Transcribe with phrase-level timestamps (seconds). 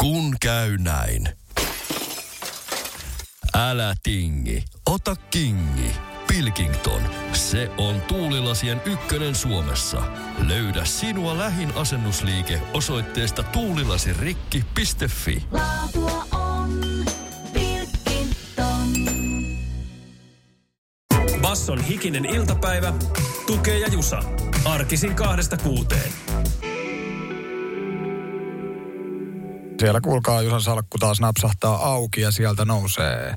[0.00, 1.28] Kun käy näin.
[3.54, 5.92] Älä tingi, ota kingi.
[6.26, 10.02] Pilkington, se on tuulilasien ykkönen Suomessa.
[10.46, 15.44] Löydä sinua lähin asennusliike osoitteesta tuulilasirikki.fi.
[15.52, 16.80] Laatua on
[17.52, 18.92] Pilkington.
[21.40, 22.92] Basson hikinen iltapäivä,
[23.46, 24.22] tukee ja jusa.
[24.64, 26.12] Arkisin kahdesta kuuteen.
[29.80, 33.34] Siellä kuulkaa Jusan salkku taas napsahtaa auki ja sieltä nousee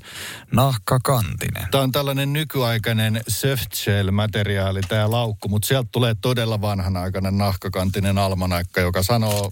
[0.52, 1.67] nahkakantinen.
[1.71, 9.03] Tämä on tällainen nykyaikainen softshell-materiaali, tämä laukku, mutta sieltä tulee todella vanhanaikainen nahkakantinen almanaikka, joka
[9.03, 9.52] sanoo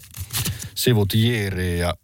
[0.74, 1.94] sivut jiiriin ja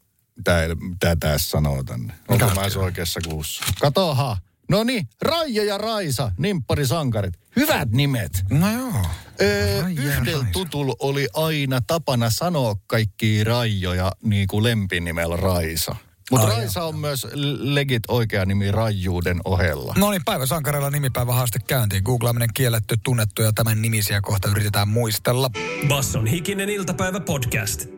[0.80, 2.14] mitä tässä sanoo tänne.
[2.28, 3.64] Onko mä oikeassa kuussa?
[3.80, 4.36] Katoha!
[4.70, 7.34] No niin, Raija ja Raisa, nimpparisankarit.
[7.56, 8.44] Hyvät nimet.
[8.50, 9.06] No joo.
[9.40, 10.46] Öö, yhdellä Raisa.
[10.52, 15.96] tutul oli aina tapana sanoa kaikki Raijoja niin kuin lempinimellä Raisa.
[16.30, 17.26] Mutta Ai Raisa on myös
[17.58, 19.94] legit oikea nimi Raijuuden ohella.
[19.98, 22.02] No niin, päivä sankareilla nimipäivä haaste käyntiin.
[22.04, 25.50] Googlaaminen kielletty, tunnettu ja tämän nimisiä kohta yritetään muistella.
[25.88, 27.93] Basson hikinen iltapäivä podcast.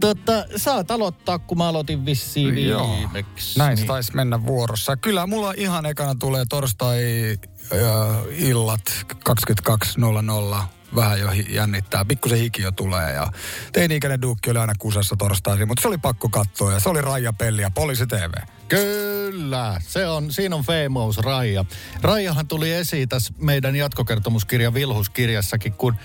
[0.00, 3.58] Tota, saat aloittaa, kun mä aloitin vissiin viimeksi.
[3.58, 3.86] Näin Niin.
[3.86, 4.96] taisi mennä vuorossa.
[4.96, 10.64] Kyllä mulla ihan ekana tulee torstai-illat 22.00.
[10.94, 12.04] Vähän jo hi- jännittää.
[12.04, 13.26] Pikkusen hiki jo tulee ja
[13.72, 17.32] teini-ikäinen duukki oli aina kusessa torstaisin, mutta se oli pakko katsoa ja se oli Raija
[17.32, 18.32] Pelli ja Poliisi TV.
[18.68, 21.64] Kyllä, se on, siinä on famous Raija.
[22.02, 25.96] Raijahan tuli esiin tässä meidän jatkokertomuskirja Vilhuskirjassakin, kun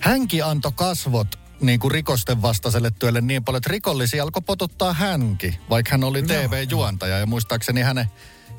[0.00, 5.56] hänkin antoi kasvot niin kuin rikosten vastaiselle työlle niin paljon, että rikollisia alkoi potuttaa hänkin,
[5.70, 7.18] vaikka hän oli TV-juontaja.
[7.18, 8.06] Ja muistaakseni hänen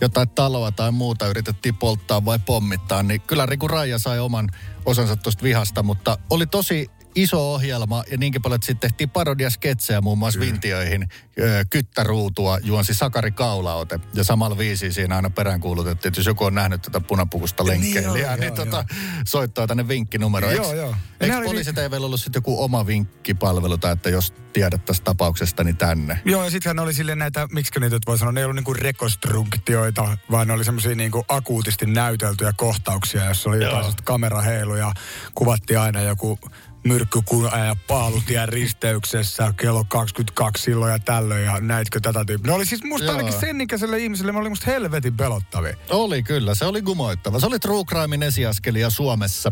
[0.02, 4.50] jotain taloa tai muuta yritettiin polttaa vai pommittaa, niin kyllä Riku Raija sai oman
[4.86, 10.02] osansa tuosta vihasta, mutta oli tosi iso ohjelma ja niinkin paljon, että sitten tehtiin parodiasketsejä
[10.02, 11.08] muun muassa Vintiöihin.
[11.40, 16.56] Ö, Kyttäruutua juonsi Sakari Kaulaote ja samalla viisi siinä aina peräänkuulutettiin, että jos joku on
[16.56, 18.86] nähnyt tätä punapukusta lenkkeilijää, joo, niin, joo, tota,
[19.26, 20.52] soittaa tänne vinkkinumero.
[20.52, 20.96] Joo, joo.
[21.20, 24.86] Eikö nämä oli poliisi niin- TVllä ollut sitten joku oma vinkkipalvelu, tai että jos tiedät
[24.86, 26.20] tästä tapauksesta, niin tänne?
[26.26, 30.18] Joo, ja sittenhän oli silleen näitä, miksi niitä voi sanoa, ne ei ollut niinku rekonstruktioita,
[30.32, 34.94] vaan ne oli semmoisia niinku akuutisti näyteltyjä kohtauksia, jossa oli jotain sellaista kameraheilu ja
[35.36, 36.40] kuvattiin aina joku
[36.84, 42.52] myrkkykuja ja paalutien risteyksessä kello 22 silloin ja tällöin ja näitkö tätä tyyppiä.
[42.52, 43.18] Ne oli siis musta Joo.
[43.18, 45.78] ainakin sen ikäiselle ihmiselle, ne oli musta helvetin pelottavia.
[45.90, 47.40] Oli kyllä, se oli gumoittava.
[47.40, 49.52] Se oli True Crimein esiaskelia Suomessa.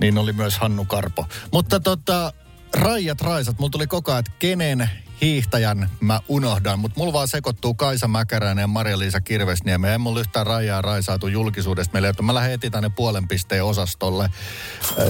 [0.00, 1.26] Niin oli myös Hannu Karpo.
[1.52, 2.32] Mutta tota,
[2.74, 4.90] Raijat Raisat, mulla tuli koko ajan, että kenen
[5.20, 9.88] hiihtäjän mä unohdan, mutta mulla vaan sekoittuu Kaisa Mäkäräinen ja Maria-Liisa Kirvesniemi.
[9.88, 14.30] Ei mulla yhtään Raijaa Raisaatu julkisuudesta meille, että mä lähden heti tänne puolen pisteen osastolle.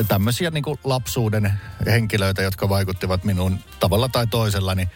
[0.09, 1.53] Tämmöisiä niin lapsuuden
[1.87, 4.91] henkilöitä, jotka vaikuttivat minuun tavalla tai toisella, niin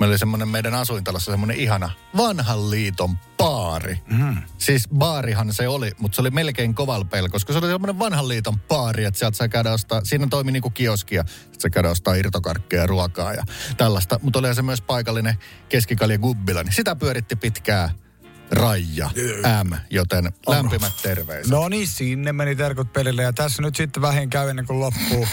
[0.00, 4.00] Meillä oli semmoinen meidän asuintalossa semmoinen ihana vanhan liiton baari.
[4.06, 4.36] Mm.
[4.58, 8.60] Siis baarihan se oli, mutta se oli melkein kovalpeillä, koska se oli semmoinen vanhan liiton
[8.60, 12.82] baari, että sieltä saa käydä ostaa, siinä toimi niinku kioskia, että sä käydä ostaa irtokarkkeja
[12.82, 13.44] ja ruokaa ja
[13.76, 14.20] tällaista.
[14.22, 15.38] Mutta oli se myös paikallinen
[15.68, 17.90] keskikalja gubbila, niin sitä pyöritti pitkää
[18.50, 19.10] Raija
[19.64, 21.50] M, joten lämpimät terveiset.
[21.50, 25.26] No niin, sinne meni terkut pelille ja tässä nyt sitten vähin käy ennen kuin loppuu.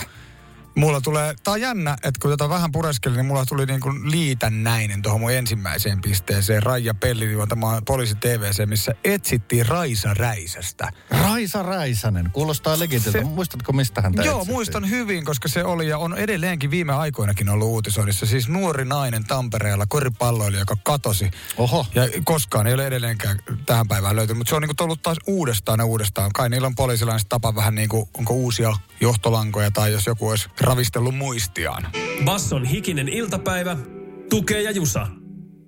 [0.75, 4.11] Mulla tulee, tää on jännä, että kun tätä vähän pureskelin, niin mulla tuli niin kuin
[4.11, 6.63] liitännäinen tuohon mun ensimmäiseen pisteeseen.
[6.63, 10.91] Raija Pelli juontamaan poliisi TVC, missä etsittiin Raisa Räisästä.
[11.09, 13.19] Raisa Räisänen, kuulostaa legitiltä.
[13.19, 17.49] Se- Muistatko mistä hän Joo, muistan hyvin, koska se oli ja on edelleenkin viime aikoinakin
[17.49, 18.25] ollut uutisoinnissa.
[18.25, 21.31] Siis nuori nainen Tampereella, koripalloilija, joka katosi.
[21.57, 21.85] Oho.
[21.95, 25.79] Ja koskaan ei ole edelleenkään tähän päivään löytynyt, mutta se on niinku tullut taas uudestaan
[25.79, 26.31] ja uudestaan.
[26.33, 30.49] Kai niillä on poliisilainen tapa vähän niin kuin, onko uusia johtolankoja tai jos joku olisi
[30.65, 31.87] ravistellut muistiaan.
[32.25, 33.77] Basson hikinen iltapäivä,
[34.29, 35.07] tukee ja jusa.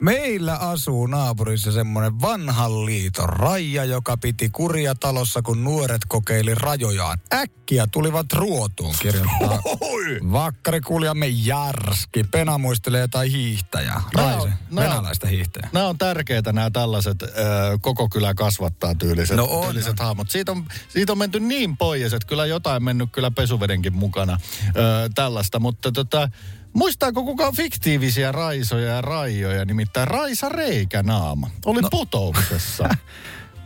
[0.02, 7.18] Meillä asuu naapurissa semmoinen vanhan liiton raija, joka piti kuria talossa, kun nuoret kokeili rajojaan.
[7.34, 9.62] Äkkiä tulivat ruotuun, kirjoittaa
[10.31, 12.24] vakkarikuljamme Jarski.
[12.24, 14.02] Pena muistelee jotain hiihtäjää.
[14.16, 15.70] Raise, on- venäläistä hiihtäjää.
[15.73, 17.28] Nämä on tärkeitä nämä tällaiset ö,
[17.82, 20.29] koko kylä kasvattaa tyyliset, No on, tyyliset hahmot.
[20.29, 25.09] Siitä on, siitä on menty niin pois, että kyllä jotain mennyt kyllä pesuvedenkin mukana ö,
[25.16, 25.59] tällaista.
[25.59, 26.29] Mutta tota,
[26.73, 31.49] muistaako kukaan fiktiivisiä raisoja ja raijoja, nimittäin Raisa Reikänaama.
[31.66, 31.87] Oli no.
[31.91, 32.90] putouksessa.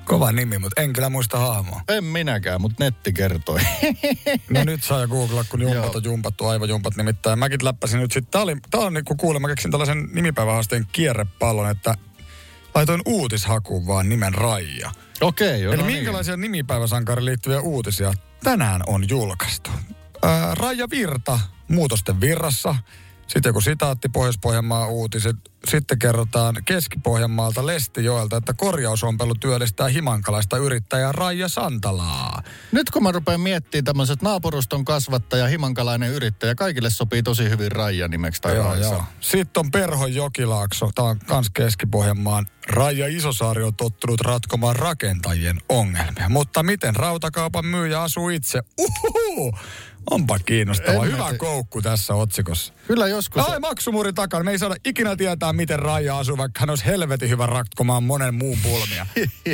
[0.05, 1.81] Kova nimi, mutta en kyllä muista hahmoa.
[1.89, 3.59] en minäkään, mutta netti kertoi.
[4.49, 7.39] No nyt saa googlaa, kun jumpat on jumpattu, aivojumpat nimittäin.
[7.39, 8.31] Mäkin läppäsin nyt sitten.
[8.31, 11.95] Tää, oli, tää on niinku kuulemma, keksin tällaisen nimipäivähaasteen kierrepallon, että
[12.75, 14.91] laitoin uutishakuun vaan nimen Raija.
[15.21, 15.73] Okei, joo.
[15.73, 15.97] Eli no niin.
[15.97, 18.13] minkälaisia nimipäiväsankariin liittyviä uutisia
[18.43, 19.69] tänään on julkaistu?
[20.23, 22.75] Ää, Raija Virta, muutosten virrassa.
[23.27, 25.35] Sitten joku sitaatti Pohjois-Pohjanmaan uutiset.
[25.67, 32.43] Sitten kerrotaan Keski-Pohjanmaalta Lestijoelta, että korjausompelu työllistää himankalaista yrittäjää Raija Santalaa.
[32.71, 38.07] Nyt kun mä rupean miettimään tämmöiset naapuruston kasvattaja, himankalainen yrittäjä, kaikille sopii tosi hyvin Raija
[38.07, 39.03] nimeksi tai Joo, joo.
[39.19, 40.89] Sitten on Perhon Jokilaakso.
[40.95, 42.45] Tämä on kans Keski-Pohjanmaan.
[42.67, 46.29] Raija Isosaari on tottunut ratkomaan rakentajien ongelmia.
[46.29, 48.61] Mutta miten rautakaupan myyjä asuu itse?
[48.79, 49.53] Uhuhu!
[50.09, 51.05] Onpa kiinnostava.
[51.05, 51.37] En Hyvä tiedä.
[51.37, 52.73] koukku tässä otsikossa.
[52.87, 53.49] Kyllä joskus...
[53.49, 54.43] Ai maksumuurin takana.
[54.43, 58.35] Me ei saada ikinä tietää, miten Raija asuu, vaikka hän olisi helvetin hyvä ratkomaan monen
[58.35, 59.05] muun pulmia.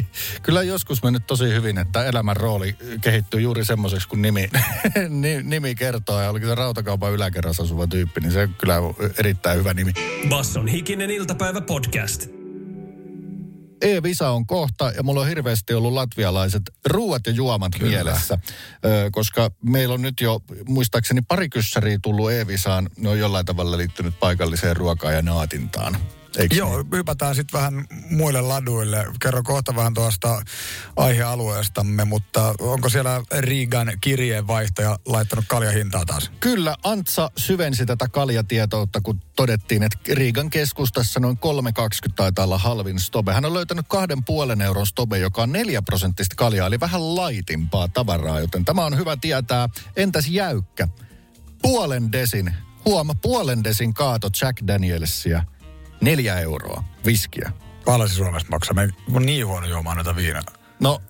[0.44, 4.50] Kyllä joskus mennyt tosi hyvin, että elämän rooli kehittyy juuri semmoiseksi, kun nimi,
[5.22, 6.22] ni- nimi kertoo.
[6.22, 9.92] Ja olikin se rautakaupan yläkerrassa asuva tyyppi, niin se kyllä on erittäin hyvä nimi.
[10.30, 12.37] Basson hikinen iltapäivä podcast.
[13.82, 17.92] E-visa on kohta ja mulla on hirveästi ollut latvialaiset ruuat ja juomat Kyllä.
[17.92, 18.40] mielessä.
[18.86, 22.90] Ö, koska meillä on nyt jo muistaakseni pari kyssäriä tullut E-visaan.
[22.98, 25.98] Ne on jollain tavalla liittynyt paikalliseen ruokaan ja naatintaan.
[26.38, 29.06] Eikö Joo, hypätään sitten vähän muille laduille.
[29.22, 30.42] Kerro kohta vähän tuosta
[30.96, 36.32] aihealueestamme, mutta onko siellä Riigan kirjeenvaihtaja laittanut kaljahintaa taas?
[36.40, 41.38] Kyllä, Antsa syvensi tätä kaljatietoutta, kun todettiin, että Riigan keskustassa noin
[42.08, 43.34] 3,20 taitaa olla halvin stobe.
[43.34, 47.88] Hän on löytänyt kahden puolen euron stobe, joka on 4 prosenttista kaljaa, eli vähän laitimpaa
[47.88, 49.70] tavaraa, joten tämä on hyvä tietää.
[49.96, 50.88] Entäs jäykkä?
[51.62, 55.44] Puolen desin, huoma, puolen desin kaato Jack Danielsia,
[56.02, 57.52] neljä euroa, viskiä.
[57.86, 58.74] Paljon se Suomesta maksaa?
[58.74, 60.42] Me on niin huono juomaan noita viinaa.
[60.80, 61.02] No,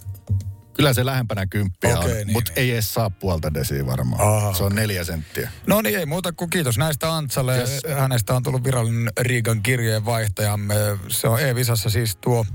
[0.73, 2.59] kyllä se lähempänä kymppiä Okei, on, niin, mutta niin.
[2.63, 4.21] ei edes saa puolta desiä varmaan.
[4.21, 5.51] Aha, se on neljä senttiä.
[5.67, 7.57] No niin, ei muuta kuin kiitos näistä Antsalle.
[7.57, 7.81] Yes.
[7.97, 10.75] Hänestä on tullut virallinen Riigan kirjeenvaihtajamme.
[11.07, 12.45] Se on E-Visassa siis tuo,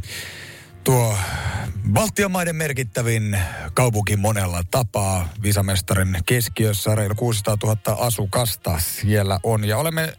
[0.84, 1.16] tuo
[1.92, 3.38] Baltian maiden merkittävin
[3.74, 5.28] kaupunki monella tapaa.
[5.42, 7.76] Visamestarin keskiössä reilu 600 000
[8.06, 9.64] asukasta siellä on.
[9.64, 10.16] Ja olemme,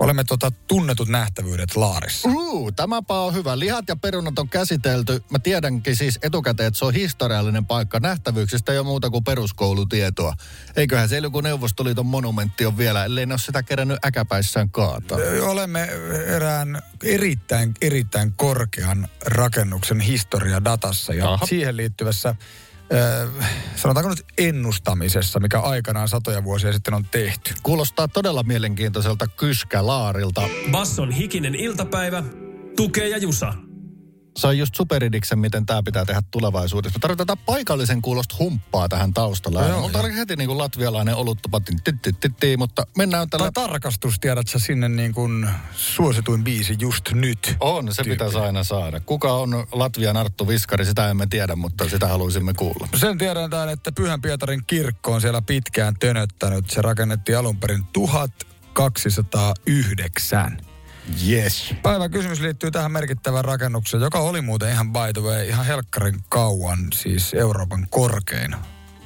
[0.00, 2.28] olemme tota tunnetut nähtävyydet Laarissa.
[2.28, 3.58] Uh, tämäpä on hyvä.
[3.58, 5.24] Lihat ja perunat on käsitelty.
[5.30, 8.00] Mä tiedänkin siis etukäteen, että se on historiallinen paikka.
[8.00, 10.34] Nähtävyyksistä ei ole muuta kuin peruskoulutietoa.
[10.76, 15.18] Eiköhän se joku Neuvostoliiton monumentti on vielä, ellei ne ole sitä kerännyt äkäpäissään kaataa.
[15.42, 15.88] Olemme
[16.26, 21.46] erään erittäin, erittäin korkean rakennuksen historia datassa ja Aha.
[21.46, 22.34] Siihen liittyvässä
[23.76, 27.54] sanotaanko nyt ennustamisessa, mikä aikanaan satoja vuosia sitten on tehty.
[27.62, 30.42] Kuulostaa todella mielenkiintoiselta kyskälaarilta.
[30.70, 32.22] Basson hikinen iltapäivä.
[32.76, 33.54] Tukee ja Jusa.
[34.40, 36.98] Se on just superidiksen, miten tämä pitää tehdä tulevaisuudessa.
[36.98, 39.60] Me tarvitaan paikallisen kuulosta humppaa tähän taustalla.
[39.60, 41.60] No joo, Mutta oli heti niin kuin latvialainen oluttupa,
[42.56, 43.50] mutta mennään tällä...
[43.52, 47.56] Tai tarkastus, tiedät sä sinne niin kuin suosituin biisi just nyt.
[47.60, 48.10] On, se tyyppi.
[48.10, 49.00] pitäisi aina saada.
[49.00, 52.88] Kuka on Latvian Arttu Viskari, sitä emme tiedä, mutta sitä haluaisimme kuulla.
[52.96, 56.70] Sen tiedetään, että Pyhän Pietarin kirkko on siellä pitkään tönöttänyt.
[56.70, 60.69] Se rakennettiin alun perin 1209.
[61.28, 61.74] Yes.
[61.82, 66.20] Päivän kysymys liittyy tähän merkittävään rakennukseen, joka oli muuten ihan by the way ihan helkkarin
[66.28, 68.56] kauan, siis Euroopan korkein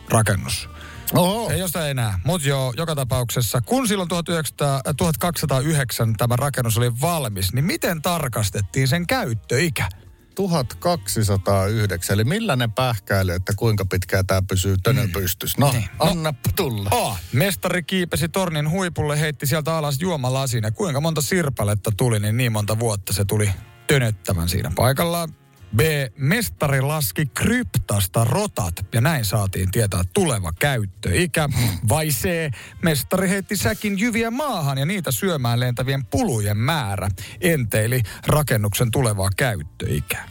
[0.08, 0.69] rakennus.
[1.12, 1.50] Oho.
[1.50, 7.00] Ei josta enää, mutta joo, joka tapauksessa, kun silloin 1900, äh, 1209 tämä rakennus oli
[7.00, 9.88] valmis, niin miten tarkastettiin sen käyttöikä?
[10.34, 15.56] 1209, eli millainen pähkäily, että kuinka pitkään tämä pysyy tönön pystyssä.
[15.60, 15.88] No, Niin.
[15.98, 16.90] anna tulla.
[16.92, 17.16] A.
[17.32, 22.52] Mestari kiipesi tornin huipulle, heitti sieltä alas juomalasin ja kuinka monta sirpaletta tuli, niin niin
[22.52, 23.50] monta vuotta se tuli
[23.86, 25.29] tönöttämään siinä paikallaan.
[25.76, 25.81] B.
[26.16, 31.48] Mestari laski kryptasta rotat ja näin saatiin tietää tuleva käyttöikä.
[31.88, 32.50] Vai C.
[32.82, 37.08] Mestari heitti säkin jyviä maahan ja niitä syömään lentävien pulujen määrä
[37.40, 40.28] enteili rakennuksen tulevaa käyttöikää.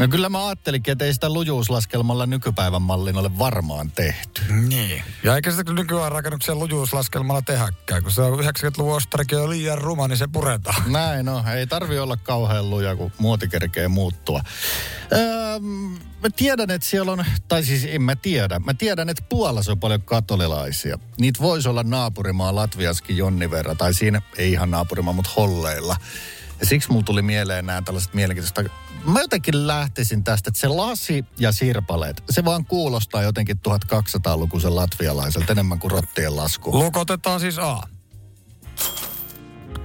[0.00, 4.42] No kyllä mä ajattelinkin, että ei sitä lujuuslaskelmalla nykypäivän mallin ole varmaan tehty.
[4.68, 5.02] Niin.
[5.22, 10.08] Ja eikä sitä nykyään rakennuksen lujuuslaskelmalla tehäkään, kun se on 90-luvun ostarikin jo liian ruma,
[10.08, 10.92] niin se puretaan.
[10.92, 14.40] Näin no, ei tarvi olla kauhean luja, kun muoti kerkee muuttua.
[15.12, 15.60] Öö,
[16.22, 19.80] mä tiedän, että siellä on, tai siis en mä tiedä, mä tiedän, että Puolassa on
[19.80, 20.98] paljon katolilaisia.
[21.18, 25.96] Niitä voisi olla naapurimaa Latviaskin jonni verran, tai siinä ei ihan naapurimaa, mutta holleilla.
[26.60, 28.70] Ja siksi mulla tuli mieleen nämä tällaiset mielenkiintoista.
[29.04, 35.52] Mä jotenkin lähtisin tästä, että se lasi ja sirpaleet, se vaan kuulostaa jotenkin 1200-lukuisen latvialaiselta
[35.52, 36.78] enemmän kuin rottien lasku.
[36.78, 37.82] Lukotetaan siis A.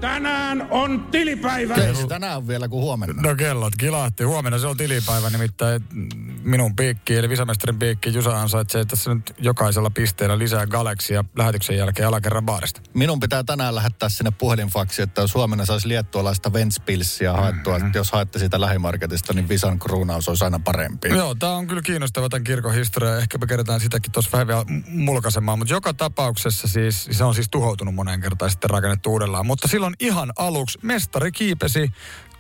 [0.01, 1.73] Tänään on tilipäivä.
[1.73, 3.21] Ei se tänään on vielä kuin huomenna.
[3.21, 4.23] No kellot kilahti.
[4.23, 5.81] Huomenna se on tilipäivä, nimittäin
[6.43, 8.13] minun piikki, eli visamestarin piikki.
[8.13, 12.81] Jusa ansaitsee tässä nyt jokaisella pisteellä lisää galeksia lähetyksen jälkeen alakerran baarista.
[12.93, 17.87] Minun pitää tänään lähettää sinne puhelinfaksi, että jos huomenna saisi liettualaista Ventspilsia haettua, mm-hmm.
[17.87, 21.09] että jos haette sitä lähimarketista, niin Visan kruunaus olisi aina parempi.
[21.09, 23.17] Joo, tämä on kyllä kiinnostava tämän kirkon historia.
[23.17, 25.59] Ehkä me kerätään sitäkin tuossa vähän vielä mulkaisemaan.
[25.59, 29.45] Mutta joka tapauksessa siis, se on siis tuhoutunut moneen kertaan sitten rakennettu uudellaan.
[29.45, 31.91] Mutta silloin ihan aluksi mestari kiipesi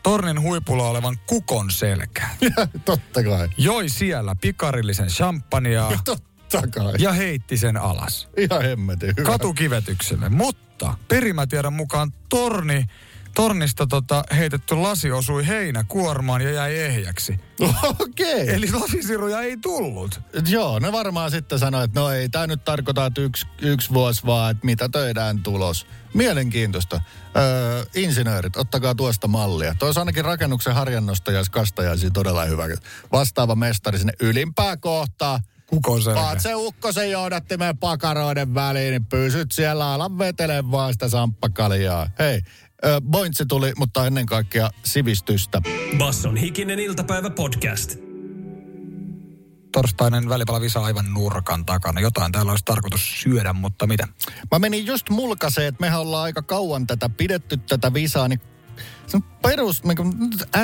[0.03, 2.37] tornin huipulla olevan kukon selkään.
[2.85, 3.49] Totta kai.
[3.57, 5.91] Joi siellä pikarillisen champagnea.
[6.05, 6.93] Totta kai.
[6.97, 8.27] Ja heitti sen alas.
[8.37, 9.27] Ihan hemmetin hyvä.
[9.27, 10.29] Katukivetykselle.
[10.29, 12.85] Mutta perimätiedon mukaan torni
[13.35, 17.39] tornista tota, heitetty lasi osui heinäkuormaan ja jäi ehjäksi.
[17.99, 18.43] Okei.
[18.43, 18.55] Okay.
[18.55, 20.21] Eli lasisiruja ei tullut.
[20.47, 24.25] Joo, ne varmaan sitten sanoi, että no ei tämä nyt tarkoita, että yksi, yksi vuosi
[24.25, 25.87] vaan, että mitä töidään tulos.
[26.13, 27.01] Mielenkiintoista.
[27.37, 29.75] Öö, insinöörit, ottakaa tuosta mallia.
[29.79, 32.63] Tuo ainakin rakennuksen harjannosta ja kastajaisi todella hyvä.
[33.11, 35.39] Vastaava mestari sinne ylimpää kohtaa.
[35.67, 36.21] Kukoselkä.
[36.21, 42.09] Vaat se ukkosen johdattimen pakaroiden väliin, niin pysyt siellä, alan vetele vaan sitä samppakaljaa.
[42.19, 42.41] Hei,
[43.01, 45.61] Bointsi tuli, mutta ennen kaikkea sivistystä.
[45.97, 47.95] Basson hikinen iltapäivä podcast.
[49.71, 52.01] Torstainen välipalavisa aivan nurkan takana.
[52.01, 54.07] Jotain täällä olisi tarkoitus syödä, mutta mitä?
[54.51, 58.41] Mä menin just mulkaseen, että mehän ollaan aika kauan tätä pidetty tätä visaa, niin
[59.07, 59.83] se on perus,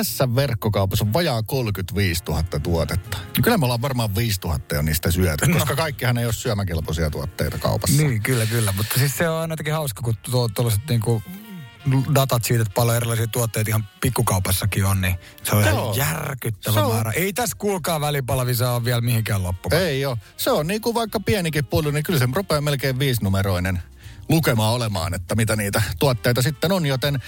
[0.02, 3.18] S-verkkokaupassa on vajaa 35 000 tuotetta.
[3.42, 5.58] Kyllä me ollaan varmaan 5 000 jo niistä syöty, no.
[5.58, 8.02] koska kaikkihan ei ole syömäkelpoisia tuotteita kaupassa.
[8.02, 8.72] Niin, kyllä, kyllä.
[8.76, 10.14] Mutta siis se on aina jotenkin hauska, kun
[10.54, 11.22] tuollaiset niinku
[12.14, 15.92] datat siitä, että paljon erilaisia tuotteita ihan pikkukaupassakin on, niin se on Joo.
[15.92, 17.08] ihan järkyttävä se määrä.
[17.08, 17.22] On...
[17.22, 19.82] Ei tässä kuulkaa välipalavisa ole vielä mihinkään loppumaan.
[19.82, 20.16] Ei joo.
[20.36, 23.82] Se on niin kuin vaikka pienikin pullo, niin kyllä se rupeaa melkein viisinumeroinen
[24.28, 26.86] lukema olemaan, että mitä niitä tuotteita sitten on.
[26.86, 27.22] Joten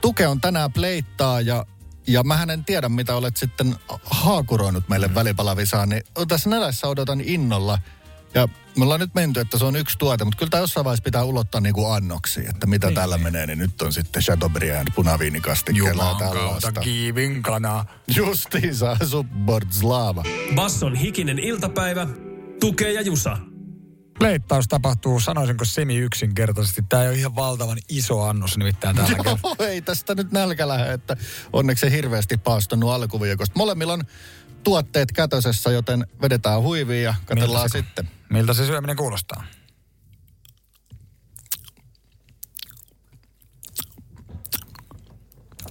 [0.00, 1.66] Tuke on tänään pleittaa ja
[2.06, 7.78] ja mä en tiedä, mitä olet sitten haakuroinut meille välipalavisaan, niin tässä nälässä odotan innolla–
[8.34, 11.02] ja me ollaan nyt menty, että se on yksi tuote, mutta kyllä tämä jossain vaiheessa
[11.02, 12.94] pitää ulottaa niin kuin annoksi, että mitä niin.
[12.94, 16.80] tällä menee, niin nyt on sitten Chateaubriand punaviinikastikkeella ja tällaista.
[16.80, 17.84] kiivin kana.
[18.16, 20.22] Justiinsa, Subordslava.
[20.54, 22.06] Basson hikinen iltapäivä,
[22.60, 23.38] tukee ja jusa.
[24.18, 26.82] Pleittaus tapahtuu, sanoisinko semi yksinkertaisesti.
[26.88, 30.92] Tämä ei ole ihan valtavan iso annos nimittäin tällä Joo, ei tästä nyt nälkä lähde,
[30.92, 31.16] että
[31.52, 33.52] onneksi se hirveästi paastunut alkuviikosta.
[33.56, 34.04] Molemmilla on
[34.64, 38.17] tuotteet kätösessä, joten vedetään huiviin ja katsellaan miltä sitten.
[38.30, 39.44] Miltä se syöminen kuulostaa?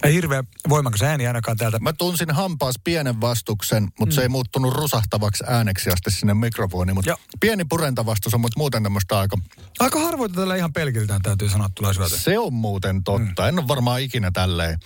[0.02, 1.78] Ei hirveä voimakas ääni ainakaan täältä.
[1.78, 4.14] Mä tunsin hampaas pienen vastuksen, mutta mm.
[4.14, 6.94] se ei muuttunut rusahtavaksi ääneksi asti sinne mikrofoniin.
[6.94, 9.36] Mutta pieni purentavastus on, mutta muuten tämmöistä aika...
[9.80, 13.42] Aika harvoin tällä ihan pelkiltään täytyy sanoa tulee Se on muuten totta.
[13.42, 13.48] Mm.
[13.48, 14.78] En ole varmaan ikinä tälleen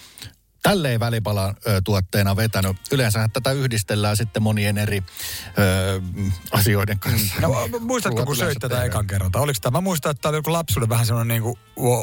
[0.62, 2.76] tälleen välipalan ö, tuotteena vetänyt.
[2.92, 5.02] Yleensä tätä yhdistellään sitten monien eri
[5.58, 6.00] ö,
[6.50, 7.34] asioiden kanssa.
[7.40, 9.30] No, muistatko, kun söit tätä ekan kerran?
[9.34, 9.76] Oliko tämä?
[9.76, 11.56] Mä muistan, että tämä oli joku lapsuuden vähän semmoinen, niin kuin,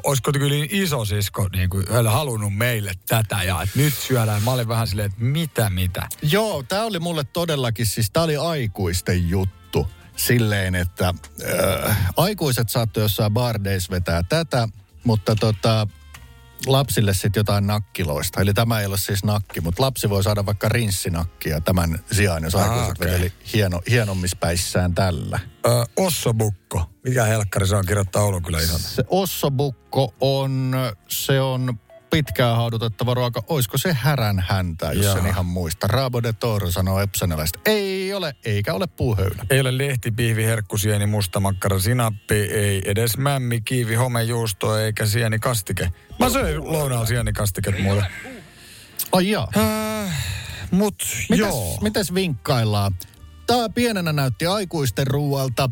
[0.04, 4.44] olisiko kyllä iso sisko niin kuin, halunnut meille tätä ja että nyt syödään.
[4.44, 6.08] Mä olin vähän silleen, että mitä, mitä.
[6.22, 11.14] Joo, tämä oli mulle todellakin, siis tämä oli aikuisten juttu silleen, että
[11.88, 14.68] äh, aikuiset saattoi jossain bardeis vetää tätä,
[15.04, 15.88] mutta tota,
[16.68, 18.42] lapsille sitten jotain nakkiloista.
[18.42, 22.56] Eli tämä ei ole siis nakki, mutta lapsi voi saada vaikka rinssinakkia tämän sijaan, jos
[22.56, 23.08] aikuiset okay.
[23.08, 25.40] vedeli hieno, hienommispäissään tällä.
[25.66, 26.90] Ö, ossobukko.
[27.04, 28.80] Mikä helkkari se on kirjoittaa Oulun kyllä ihan?
[28.80, 30.76] Se ossobukko on,
[31.08, 33.44] se on pitkään haudutettava ruoka.
[33.48, 35.16] Olisiko se härän häntä, jos Jaa.
[35.16, 35.88] sen ihan muista?
[35.88, 37.60] Rabo de Toro sanoo epsanelaista.
[37.66, 39.46] Ei ole, eikä ole puuhöylä.
[39.50, 45.92] Ei ole lehti, pihvi, herkkusieni, mustamakkara, sinappi, ei edes mämmi, kiivi, homejuusto, eikä sieni kastike.
[46.20, 48.06] Mä söin lounaalla sieni kastiket mulle.
[49.12, 49.48] Ai joo.
[49.58, 50.26] Äh,
[50.72, 51.78] mut mitäs, joo.
[51.82, 52.96] Mitäs vinkkaillaan?
[53.48, 55.70] Tää pienenä näytti aikuisten ruualta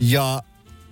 [0.00, 0.42] ja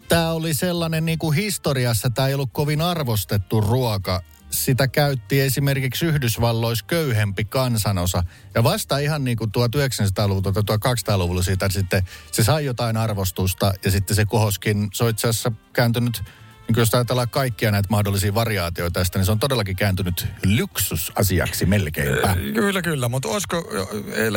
[0.09, 4.23] tämä oli sellainen niin kuin historiassa, tämä ei ollut kovin arvostettu ruoka
[4.65, 8.23] sitä käytti esimerkiksi Yhdysvalloissa köyhempi kansanosa.
[8.55, 13.91] Ja vasta ihan niin kuin 1900-luvulta tai 1200-luvulla siitä sitten se sai jotain arvostusta ja
[13.91, 16.23] sitten se kohoskin, se on itse asiassa kääntynyt
[16.69, 22.37] niin jos ajatellaan kaikkia näitä mahdollisia variaatioita tästä, niin se on todellakin kääntynyt lyksusasiaksi melkeinpä.
[22.55, 23.65] Kyllä, kyllä, mutta olisiko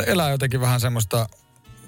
[0.06, 1.26] elää jotenkin vähän semmoista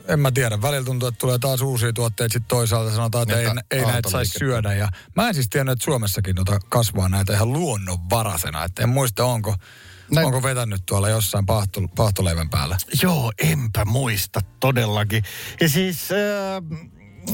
[0.09, 0.63] en mä tiedä.
[0.63, 4.11] Välillä tuntuu, että tulee taas uusia tuotteita, sitten toisaalta sanotaan, että niin, ei, ei näitä
[4.11, 4.75] saisi syödä.
[4.75, 8.65] Ja mä en siis tiennyt, että Suomessakin noita kasvaa näitä ihan luonnonvarasena.
[8.65, 9.55] Että en muista, onko,
[10.11, 10.27] Näin.
[10.27, 12.77] onko vetänyt tuolla jossain pahto, pahtoleivän päällä.
[13.03, 15.25] Joo, enpä muista todellakin.
[15.61, 16.09] Ja siis...
[16.13, 16.57] Äh,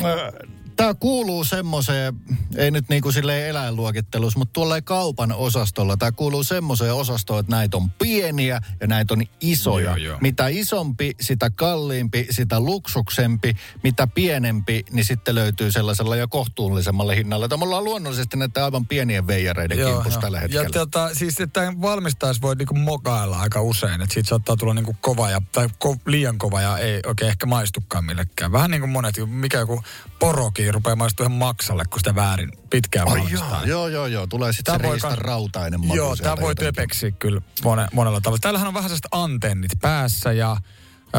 [0.05, 2.15] äh, Tämä kuuluu semmoiseen,
[2.57, 5.97] ei nyt niin kuin silleen eläinluokittelussa, mutta tuolla kaupan osastolla.
[5.97, 9.85] Tämä kuuluu semmoiseen osastoon, että näitä on pieniä ja näitä on isoja.
[9.85, 10.19] Joo, joo.
[10.21, 13.57] Mitä isompi, sitä kalliimpi, sitä luksuksempi.
[13.83, 17.49] Mitä pienempi, niin sitten löytyy sellaisella jo kohtuullisemmalle hinnalla.
[17.49, 20.65] Tämä ollaan luonnollisesti näitä aivan pienien veijareiden kimpussa tällä hetkellä.
[20.65, 24.97] Ja tota, siis että valmistajas voi niinku mokailla aika usein, että siitä saattaa tulla niinku
[25.01, 28.53] kova ja, tai ko, liian kova ja ei oikein ehkä maistukaan millekään.
[28.53, 29.83] Vähän niin kuin monet, mikä joku
[30.19, 33.49] porokin rupeaa maistua ihan maksalle, kun sitä väärin pitkään valmistaa.
[33.51, 34.27] joo, joo, joo, joo.
[34.27, 38.39] Tulee sitten se voi rautainen maku Joo, tämä voi töpeksiä kyllä mone, monella tavalla.
[38.41, 40.57] Täällähän on vähän sellaiset antennit päässä ja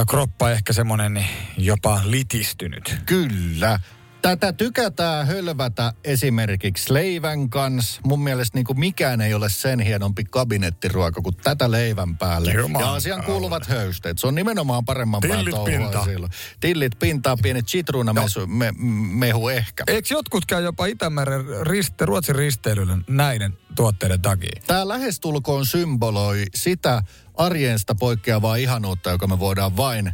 [0.07, 2.97] kroppa ehkä semmoinen niin jopa litistynyt.
[3.05, 3.79] Kyllä.
[4.21, 8.01] Tätä tykätään hölvätä esimerkiksi leivän kanssa.
[8.05, 12.51] Mun mielestä niin kuin mikään ei ole sen hienompi kabinettiruoka kuin tätä leivän päälle.
[12.51, 14.17] Juman ja asian kuuluvat höysteet.
[14.17, 16.05] Se on nimenomaan paremman Tillit pintaan.
[16.05, 16.31] silloin.
[16.59, 18.71] Tillit pintaan, pienet sitruunamehu me,
[19.13, 19.83] mehu ehkä.
[19.87, 24.61] Eikö jotkut käy jopa Itämeren riste, Ruotsin risteilyllä näiden tuotteiden takia?
[24.67, 27.03] Tämä lähestulkoon symboloi sitä
[27.37, 30.11] arjensta poikkeavaa ihanuutta, joka me voidaan vain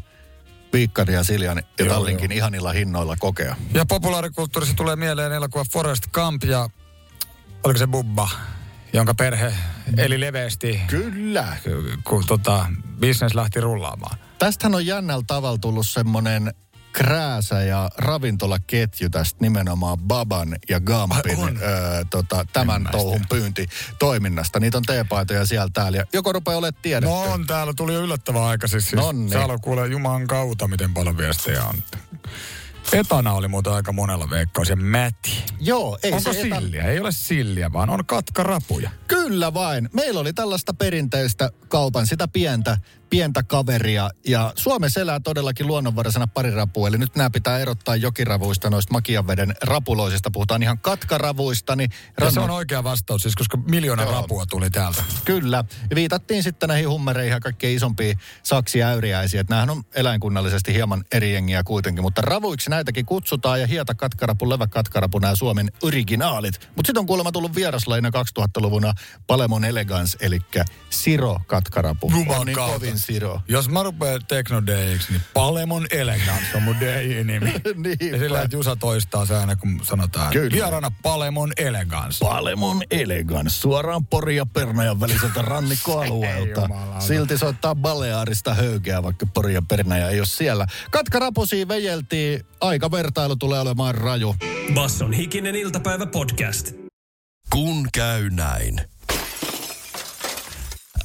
[0.76, 3.56] Viikkari ja Siljan ja Joo, Tallinkin ihanilla hinnoilla kokea.
[3.74, 6.70] Ja populaarikulttuurissa tulee mieleen elokuva Forest Camp ja
[7.64, 8.30] oliko se Bubba,
[8.94, 9.54] jonka perhe
[9.98, 11.58] eli leveästi, Kyllä.
[12.04, 12.66] kun tota,
[13.00, 14.18] business lähti rullaamaan.
[14.40, 16.54] Tästähän on jännällä tavalla tullut semmoinen
[16.96, 21.58] krääsä ja ravintolaketju tästä nimenomaan Baban ja Gampin on?
[21.62, 24.60] öö, tota, tämän mä touhun pyyntitoiminnasta.
[24.60, 25.98] Niitä on teepaitoja siellä täällä.
[25.98, 27.16] Ja joko rupeaa olemaan tiedetty.
[27.16, 28.68] No on, täällä tuli jo yllättävän aika.
[28.68, 29.32] Siis, siis Nonni.
[29.32, 31.76] täällä on kuule Jumalan kautta, miten paljon viestejä on.
[32.94, 35.44] Etana oli muuten aika monella veikkaus ja Mäti.
[35.60, 36.84] Joo, ei Onko se etä- silliä?
[36.84, 38.90] Ei ole silliä, vaan on katkarapuja.
[39.08, 39.90] Kyllä vain.
[39.94, 42.78] Meillä oli tällaista perinteistä kaupan, sitä pientä,
[43.16, 44.10] pientä kaveria.
[44.28, 46.86] Ja Suomessa elää todellakin luonnonvaraisena parirapu.
[46.86, 50.32] Eli nyt nämä pitää erottaa jokiravuista, noista makianveden rapuloisista.
[50.32, 51.76] Puhutaan ihan katkaravuista.
[51.76, 54.12] Niin Ja se rannan- on oikea vastaus, siis koska miljoona Joo.
[54.12, 55.04] rapua tuli täältä.
[55.26, 55.64] Kyllä.
[55.96, 59.42] Viitattiin sitten näihin hummereihin ja kaikkein isompiin saksiäyriäisiin.
[59.42, 62.04] Että on eläinkunnallisesti hieman eri jengiä kuitenkin.
[62.04, 66.60] Mutta ravuiksi näitäkin kutsutaan ja hieta katkarapu, levä katkarapu, nämä Suomen originaalit.
[66.76, 68.94] Mutta sitten on kuulemma tullut vieraslaina 2000-luvuna
[69.28, 70.40] Palemon Elegance, eli
[70.90, 72.12] Siro katkarapu.
[72.12, 73.42] Juman niin kovin Siro.
[73.48, 77.52] Jos mä rupean teknodeiksi, niin Palemon Elegance on mun DJ-nimi.
[77.84, 78.06] Niinpä.
[78.06, 80.34] ja sillä, että Jusa toistaa se aina, kun sanotaan.
[80.34, 80.52] Kyllä.
[80.52, 82.26] Vieraana Palemon Elegance.
[82.26, 86.70] Palemon Elegance, suoraan Pori ja Pernajan väliseltä rannikkoalueelta.
[87.00, 90.68] Silti soittaa Balearista höykeä, vaikka Pori ja Pernaja ei ole siellä.
[90.92, 94.36] Katkarapusia vejeltiin, aikavertailu tulee olemaan raju.
[94.74, 96.72] Basson hikinen iltapäivä podcast.
[97.50, 98.82] Kun käy näin.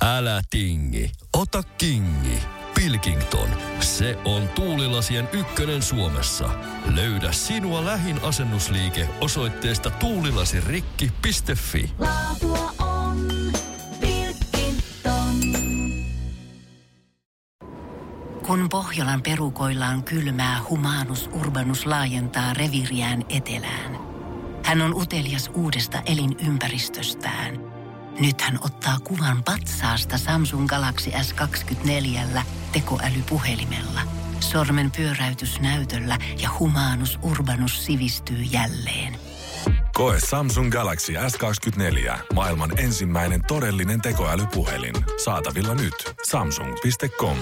[0.05, 2.43] Älä tingi, ota kingi.
[2.75, 3.49] Pilkington,
[3.81, 6.51] se on tuulilasien ykkönen Suomessa.
[6.95, 11.93] Löydä sinua lähin asennusliike osoitteesta tuulilasirikki.fi.
[11.99, 13.29] Laatua on
[14.01, 15.41] Pilkington.
[18.47, 23.99] Kun Pohjolan perukoillaan kylmää, humanus urbanus laajentaa reviriään etelään.
[24.65, 27.70] Hän on utelias uudesta elinympäristöstään.
[28.21, 32.41] Nyt hän ottaa kuvan patsaasta Samsung Galaxy S24
[32.73, 34.01] tekoälypuhelimella.
[34.41, 39.17] Sormen pyöräytys näytöllä ja humanus urbanus sivistyy jälleen.
[39.95, 42.19] Koe Samsung Galaxy S24.
[42.35, 44.95] Maailman ensimmäinen todellinen tekoälypuhelin.
[45.25, 46.15] Saatavilla nyt.
[46.31, 47.37] Samsung.com.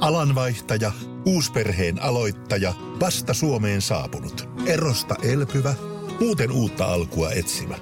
[0.00, 0.92] Alanvaihtaja,
[1.26, 5.74] uusperheen aloittaja, vasta Suomeen saapunut, erosta elpyvä,
[6.20, 7.74] muuten uutta alkua etsimä.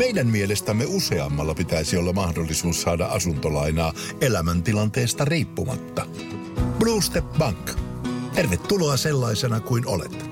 [0.00, 6.06] Meidän mielestämme useammalla pitäisi olla mahdollisuus saada asuntolainaa elämäntilanteesta riippumatta.
[6.78, 7.70] Blue Step Bank.
[8.34, 10.30] Tervetuloa sellaisena kuin olet.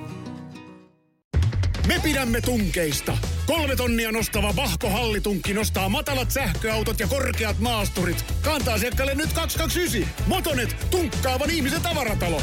[1.87, 3.19] Me pidämme tunkeista.
[3.47, 8.25] Kolme tonnia nostava Vahko Hallitunkki nostaa matalat sähköautot ja korkeat maasturit.
[8.43, 10.27] Kantaa asiakkaalle nyt 229.
[10.27, 12.41] Motonet, tunkkaavan ihmisen tavaratalo.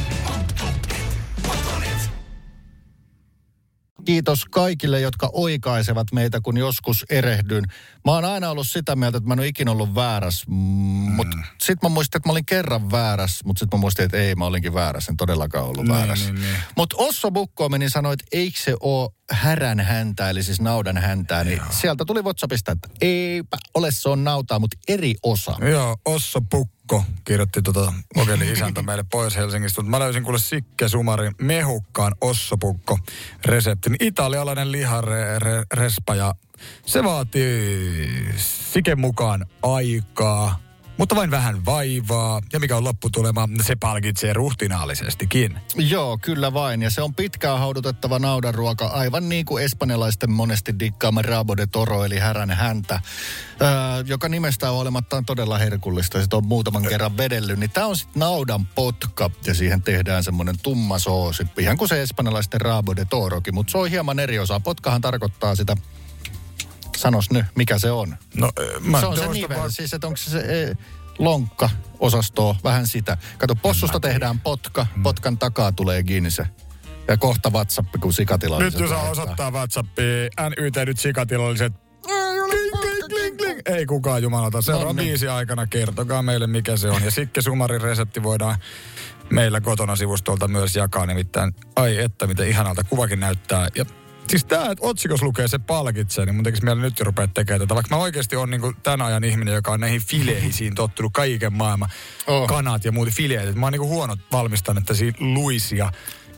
[4.06, 7.64] Kiitos kaikille, jotka oikaisevat meitä, kun joskus erehdyn.
[8.06, 10.46] Mä oon aina ollut sitä mieltä, että mä en ole ikinä ollut väärässä.
[10.50, 10.56] Mm,
[11.16, 14.36] Mutta sitten mä muistin, että mä olin kerran väärässä, mutta sitten mä muistin, että ei,
[14.36, 15.12] mä olinkin väärässä.
[15.12, 16.26] En todellakaan ollut Niin, väärässä.
[16.32, 16.56] niin, niin.
[16.78, 21.44] Mutta Osso Bukko meni sanoi, että eikö se ole härän häntää, eli siis naudan häntää.
[21.44, 25.56] Niin sieltä tuli WhatsAppista, että eipä ole, se on nautaa, mutta eri osa.
[25.72, 26.40] Joo, Osso
[26.88, 32.58] Pukko kirjoitti tota Ogeli isäntä meille Pohjois-Helsingistä, mutta mä löysin kuule Sikke Sumarin mehukkaan Osso
[32.58, 33.00] Pukko
[33.46, 33.96] reseptin.
[34.00, 35.64] Italialainen lihare, re,
[36.18, 36.36] ja
[36.86, 40.60] se vaatii Siken mukaan aikaa,
[40.98, 42.42] mutta vain vähän vaivaa.
[42.54, 45.60] Ja mikä on lopputulema, se palkitsee ruhtinaallisestikin.
[45.76, 46.82] Joo, kyllä vain.
[46.82, 52.06] Ja se on pitkään haudutettava naudanruoka, aivan niin kuin espanjalaisten monesti dikkaama rabo de toro,
[52.06, 53.00] eli härän häntä,
[53.62, 53.70] öö,
[54.06, 56.22] joka nimestä on todella herkullista.
[56.22, 57.60] Sitä on muutaman kerran vedellyt.
[57.60, 61.48] Niin tämä on sitten naudan potka, ja siihen tehdään semmoinen tumma soosi.
[61.58, 64.60] Ihan kuin se espanjalaisten rabo de torokin, mutta se on hieman eri osa.
[64.60, 65.78] Potkahan tarkoittaa sitä
[66.98, 68.18] Sanos nyt, mikä se on.
[68.36, 70.76] No, mä se on se nivel, vaan- siis että onko se, se e,
[71.20, 73.18] lonkka-osastoa, vähän sitä.
[73.38, 76.48] Kato, possusta tehdään potka, potkan takaa tulee ginse.
[77.08, 81.74] Ja kohta WhatsApp, kun sikatilalliset Nyt jos saa osoittaa WhatsAppiin, NYT nyt sikatilalliset.
[82.04, 83.60] Kling, kling, kling, kling.
[83.66, 84.60] Ei kukaan jumalata.
[84.68, 84.96] No niin.
[84.96, 87.04] biisi aikana kertokaa meille mikä se on.
[87.04, 88.56] Ja Sikke Sumarin resepti voidaan
[89.30, 91.06] meillä kotona sivustolta myös jakaa.
[91.06, 93.68] Nimittäin, ai että miten ihanalta kuvakin näyttää.
[93.76, 93.86] Ja
[94.28, 97.60] siis tää, että otsikos lukee se palkitsee, niin mun tekisi mieli nyt jo rupea tekemään
[97.62, 97.76] tätä.
[97.76, 101.90] Vaikka mä oikeasti on niinku tämän ajan ihminen, joka on näihin fileisiin tottunut kaiken maailman
[102.28, 102.48] Oh.
[102.48, 103.50] kanat ja muut fileet.
[103.50, 105.92] Et Mä oon niinku huono valmistan, että siinä luisia,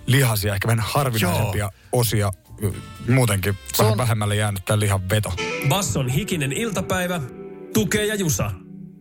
[0.06, 2.32] lihasia, ehkä vähän harvinaisempia osia
[2.64, 2.72] ö,
[3.10, 5.34] muutenkin vähän on- vähemmälle jäänyt tämän lihan veto.
[5.70, 7.22] Basson hikinen iltapäivä,
[7.74, 8.52] tukee ja jusa.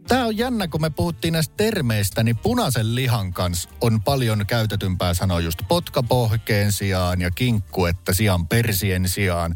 [0.09, 5.15] Tämä on jännä, kun me puhuttiin näistä termeistä, niin punaisen lihan kanssa on paljon käytetympää
[5.15, 9.55] sanoa just potkapohkeen sijaan ja kinkku, että sijaan persien sijaan.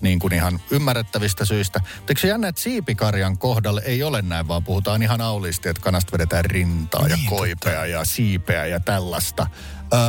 [0.00, 1.80] Niin kuin ihan ymmärrettävistä syistä.
[1.96, 5.82] Mutta eikö se jännä, että siipikarjan kohdalle ei ole näin, vaan puhutaan ihan aulisti, että
[5.82, 9.46] kanasta vedetään rintaa ja koipea ja siipeä ja tällaista.
[9.92, 10.00] Öö,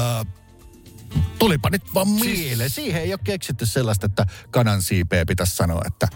[1.40, 2.70] tulipa nyt vaan mieleen.
[2.70, 6.08] Siihen ei ole keksitty sellaista, että kanan siipeä pitäisi sanoa, että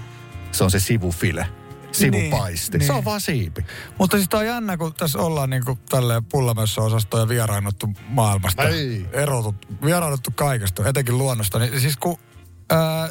[0.51, 1.47] se on se sivufile,
[1.91, 2.78] sivupaisti.
[2.78, 3.06] Niin, se on niin.
[3.06, 3.65] vaan siipi.
[3.97, 8.63] Mutta siis on jännä, kun tässä ollaan niinku tälleen pullamössöosastoon ja vieraannuttu maailmasta.
[8.63, 9.06] Ei.
[9.12, 11.60] Erotut, vieraannuttu kaikesta, etenkin luonnosta.
[11.60, 12.17] Niin siis kun,
[12.69, 13.10] ää,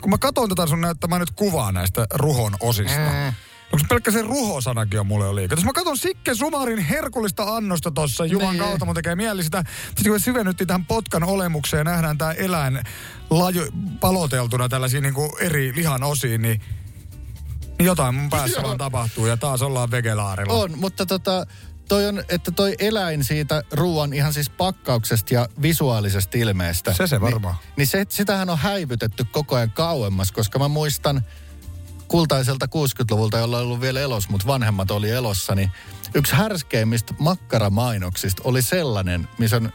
[0.00, 2.98] kun mä katson tätä sun näyttämään nyt kuvaa näistä ruhon osista.
[2.98, 3.32] Mm.
[3.66, 5.56] Onko se pelkkä se ruhosanakin on mulle jo liikaa?
[5.56, 8.58] Jos mä katson Sikke Sumarin herkullista annosta tossa, Juman Niin.
[8.58, 9.62] kautta mun tekee mieli sitä.
[9.86, 12.80] Sitten kun me syvennyttiin tähän potkan olemukseen ja nähdään tää eläin
[13.30, 13.62] laju,
[14.00, 16.85] paloteltuna tällaisiin niinku eri lihan osiin, niin niin
[17.78, 20.52] jotain mun päässä vaan tapahtuu ja taas ollaan vegelaarilla.
[20.52, 21.46] On, mutta tota,
[21.88, 26.92] toi on, että toi eläin siitä ruoan ihan siis pakkauksesta ja visuaalisesta ilmeestä.
[26.92, 27.54] Se se varmaan.
[27.54, 31.24] Niin, niin se, sitähän on häivytetty koko ajan kauemmas, koska mä muistan
[32.08, 35.70] kultaiselta 60-luvulta, jolla on ollut vielä elos, mutta vanhemmat oli elossa, niin
[36.14, 39.72] yksi härskeimmistä makkaramainoksista oli sellainen, missä on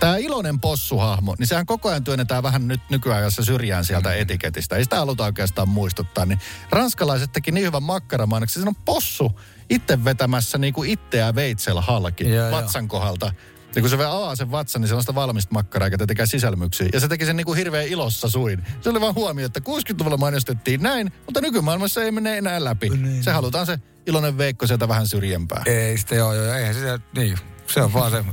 [0.00, 4.20] Tämä iloinen possuhahmo, niin sehän koko ajan työnnetään vähän nyt nykyajassa syrjään sieltä Mm.
[4.20, 4.76] etiketistä.
[4.76, 6.26] Ei sitä haluta oikeastaan muistuttaa.
[6.26, 6.38] Niin
[6.70, 8.60] ranskalaiset teki niin hyvän makkaramainoksen.
[8.62, 13.32] Siinä on possu itse vetämässä niin kuin itseään veitsellä halki Joo, vatsan kohdalta.
[13.74, 16.26] Ja kun se vielä avaa sen vatsan, niin se on sitä valmista makkaraa, joka tekee
[16.26, 16.88] sisälmyksiä.
[16.92, 18.64] Ja se teki sen niin kuin hirveän ilossa suin.
[18.80, 22.88] Se oli vaan huomio, että 60-luvulla mainostettiin näin, mutta nykymaailmassa ei mene enää läpi.
[22.88, 23.24] Niin.
[23.24, 25.62] Se halutaan se iloinen veikko sieltä vähän syrjempää.
[25.66, 27.38] Ei sitä joo, joo, eihän sitä, niin.
[27.66, 28.24] Se on vaan se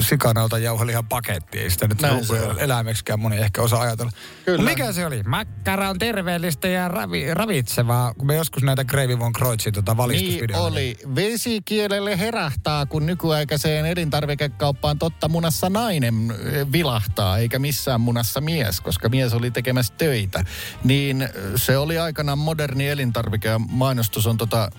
[0.00, 1.58] sikanauta jauhelihan paketti.
[1.58, 2.58] Ei sitä nyt Näin se on.
[2.58, 4.12] eläimeksikään moni ehkä osaa ajatella.
[4.44, 4.58] Kyllä.
[4.58, 5.22] Mut Mikä se oli?
[5.22, 8.14] Makkara on terveellistä ja ravi, ravitsevaa.
[8.14, 10.66] Kun me joskus näitä Greivi von Kreutzin tota Niin valistusvideoita.
[10.66, 10.96] oli.
[11.14, 19.08] Vesikielelle herähtää, kun nykyaikaiseen elintarvikekauppaan totta munassa nainen eh, vilahtaa, eikä missään munassa mies, koska
[19.08, 20.44] mies oli tekemässä töitä.
[20.84, 24.70] Niin eh, se oli aikanaan moderni elintarvike ja mainostus on tota,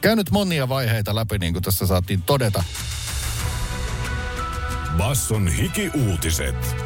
[0.00, 2.64] käynyt monia vaiheita läpi, niin kuin tässä saatiin todeta.
[4.98, 6.76] Basson hiki-uutiset.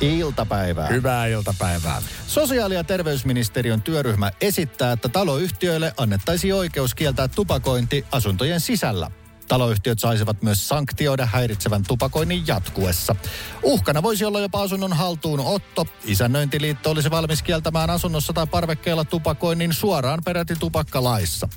[0.00, 0.86] Iltapäivää.
[0.86, 2.02] Hyvää iltapäivää.
[2.26, 9.10] Sosiaali- ja terveysministeriön työryhmä esittää, että taloyhtiöille annettaisiin oikeus kieltää tupakointi asuntojen sisällä.
[9.48, 13.16] Taloyhtiöt saisivat myös sanktioida häiritsevän tupakoinnin jatkuessa.
[13.62, 15.86] Uhkana voisi olla jopa asunnon haltuunotto.
[16.04, 21.48] Isännöintiliitto olisi valmis kieltämään asunnossa tai parvekkeella tupakoinnin suoraan peräti tupakkalaissa.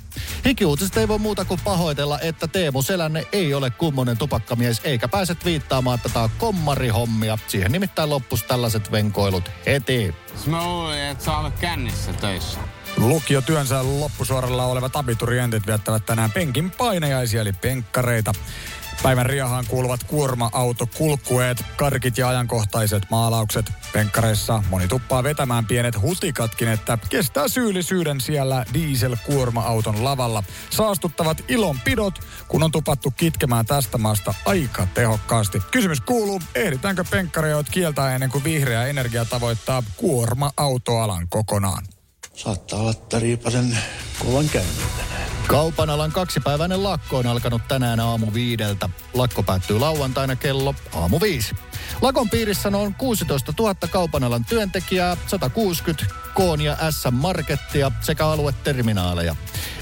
[0.44, 5.36] Hikiuutiset ei voi muuta kuin pahoitella, että Teemu Selänne ei ole kummonen tupakkamies eikä pääse
[5.44, 7.38] viittaamaan, on kommarihommia.
[7.46, 10.14] Siihen nimittäin loppus tällaiset venkoilut heti.
[10.46, 12.60] Mä luulin, että sä olet kännissä töissä.
[12.98, 18.32] Lukiotyönsä loppusuoralla olevat abiturientit viettävät tänään penkin painajaisia eli penkkareita.
[19.02, 23.72] Päivän riahaan kuuluvat kuorma-auto, kulkueet, karkit ja ajankohtaiset maalaukset.
[23.92, 30.42] Penkkareissa moni tuppaa vetämään pienet hutikatkin, että kestää syyllisyyden siellä diesel-kuorma-auton lavalla.
[30.70, 35.62] Saastuttavat ilonpidot, kun on tupattu kitkemään tästä maasta aika tehokkaasti.
[35.70, 41.97] Kysymys kuuluu, ehditäänkö penkkareot kieltää ennen kuin vihreä energia tavoittaa kuorma-autoalan kokonaan?
[42.38, 43.78] Saattaa olla tariipasen
[44.18, 44.86] kovan käynnin.
[45.46, 48.90] Kaupan alan kaksipäiväinen lakko on alkanut tänään aamu viideltä.
[49.14, 51.54] Lakko päättyy lauantaina kello aamu viisi.
[52.00, 59.36] Lakon piirissä on 16 000 kaupan alan työntekijää, 160 Koon ja S-markettia sekä alueterminaaleja.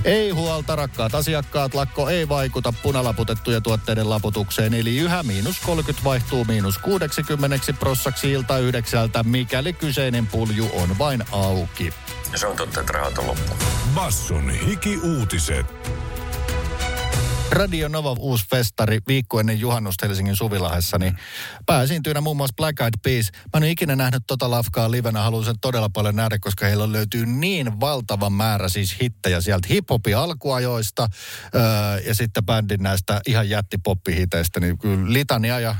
[0.04, 6.44] Ei huolta, rakkaat asiakkaat, lakko ei vaikuta punalaputettujen tuotteiden laputukseen, eli yhä miinus 30 vaihtuu
[6.44, 11.92] miinus 60 prossaksi ilta yhdeksältä, mikäli kyseinen pulju on vain auki.
[12.36, 13.52] Ja se on totta, että rahat on loppu.
[13.94, 15.66] Basson hiki-uutiset.
[17.50, 21.16] Radio Nova uusi festari viikko ennen juhannusta Helsingin Suvilahdessa, niin
[21.66, 23.30] pääesiintyjänä muun muassa Black Eyed Peas.
[23.32, 26.92] Mä en ole ikinä nähnyt tota lafkaa livenä, haluan sen todella paljon nähdä, koska heillä
[26.92, 31.08] löytyy niin valtavan määrä siis hittejä sieltä hiphopin alkuajoista
[31.54, 31.62] öö,
[32.06, 35.74] ja sitten bändin näistä ihan jättipoppihiteistä, niin kyllä litania ja,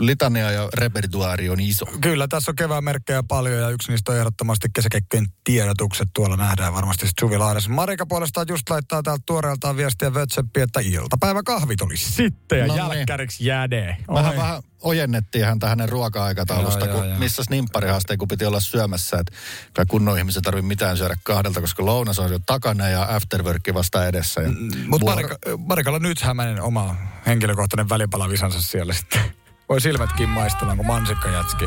[0.00, 1.86] litania ja repertuaari on iso.
[2.00, 6.08] Kyllä, tässä on kevään merkkejä paljon ja yksi niistä on ehdottomasti kesäkekkojen tiedotukset.
[6.14, 7.70] Tuolla nähdään varmasti Suvilahdessa.
[7.70, 12.96] Marika puolestaan just laittaa täältä tuoreeltaan viestiä Whatsappiin, iltapäiväkahvi tuli sitten ja No niin.
[12.96, 13.96] jälkkäriksi jäde.
[14.14, 14.36] Vähän, Oi.
[14.36, 17.18] vähän ojennettiin häntä hänen ruoka-aikataulusta, Joo, kun joo.
[17.18, 19.16] missä nimpparihaaste, kun piti olla syömässä.
[19.20, 19.32] Että
[19.72, 24.06] kai kunnon ihmisen tarvitse mitään syödä kahdelta, koska lounas on jo takana ja afterworkki vasta
[24.06, 24.40] edessä.
[24.40, 24.48] Ja
[24.86, 29.20] Mutta vuoro- Marika, Marikalla nyt hämänen oma henkilökohtainen välipalavisansa siellä sitten.
[29.68, 31.64] Voi silmätkin maistella, kun mansikka jätski.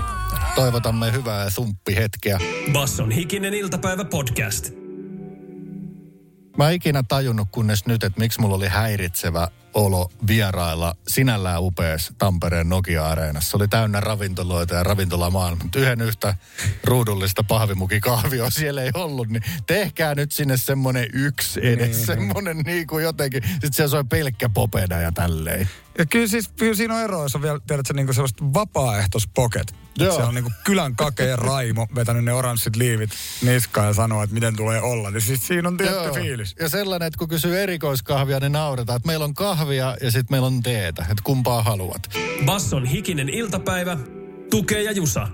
[0.55, 2.39] Toivotamme hyvää sumppihetkeä.
[2.73, 4.69] Basson hikinen iltapäivä podcast.
[6.59, 12.13] Mä en ikinä tajunnut kunnes nyt, että miksi mulla oli häiritsevä olo vierailla sinällään upeassa
[12.17, 13.49] Tampereen Nokia-areenassa.
[13.49, 15.63] Se oli täynnä ravintoloita ja ravintolamaailma.
[15.63, 16.35] Mutta yhden yhtä
[16.83, 22.05] ruudullista pahvimukikahvioa siellä ei ollut, niin tehkää nyt sinne semmonen yksi edes, Niin.
[22.05, 23.43] semmonen niinku jotenkin.
[23.43, 25.69] Sitten siellä soi pelkkä popeda ja tälleen.
[25.99, 29.75] Ja kyllä, siis, kyllä siinä on ero, jos on vielä, tiedätkö, niin sellaista vapaaehtoispoket.
[29.97, 30.15] Joo.
[30.15, 33.09] Se on niin kylän kakea Raimo vetänyt ne oranssit liivit
[33.41, 35.11] niskaan ja sanoo, että miten tulee olla.
[35.11, 36.13] Niin siis siinä on tietty Joo.
[36.13, 36.55] fiilis.
[36.59, 40.47] Ja sellainen, että kun kysyy erikoiskahvia, niin nauretaan, että meillä on kahvia ja sitten meillä
[40.47, 42.01] on teetä, että kumpaa haluat.
[42.45, 43.97] Basson hikinen iltapäivä.
[44.49, 45.27] Tukee ja Jusa.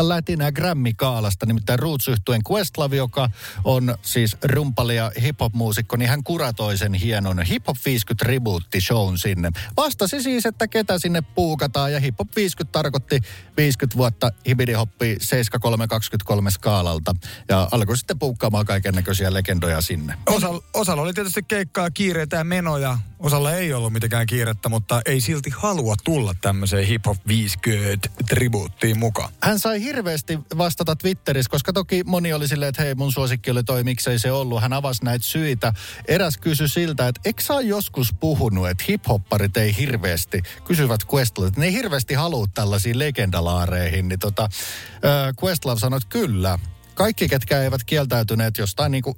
[0.00, 2.06] Lätinä Grammy-kaalasta, nimittäin roots
[2.52, 3.30] Questlove, joka
[3.64, 9.18] on siis rumpali ja hip-hop-muusikko, niin hän kuratoi sen hienon Hip Hop 50 Rebootti shown
[9.18, 9.50] sinne.
[9.76, 13.20] Vastasi siis, että ketä sinne puukataan ja Hip Hop 50 tarkoitti
[13.56, 17.14] 50 vuotta hibidihoppi 7323 skaalalta
[17.48, 20.14] ja alkoi sitten puukkaamaan kaiken näköisiä legendoja sinne.
[20.26, 22.98] Osalla, osalla oli tietysti keikkaa, kiireitä ja menoja.
[23.18, 28.98] Osalla ei ollut mitenkään kiirettä, mutta ei silti halua tulla tämmöiseen Hip Hop 50 tribuuttiin
[28.98, 29.32] mukaan.
[29.42, 33.64] hän sai hirveästi vastata Twitterissä, koska toki moni oli silleen, että hei mun suosikki oli
[33.64, 34.62] toi, miksei se ollut.
[34.62, 35.72] Hän avasi näitä syitä.
[36.08, 41.60] Eräs kysyi siltä, että eikö sä joskus puhunut, että hiphopparit ei hirveästi, kysyvät Questlove, että
[41.60, 44.08] ne ei hirveästi halua tällaisiin legendalaareihin.
[44.08, 46.58] Niin tota, äh, Questlove sanoi, että kyllä.
[46.94, 49.16] Kaikki, ketkä eivät kieltäytyneet jostain niinku